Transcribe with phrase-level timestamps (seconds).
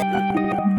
[0.00, 0.73] あ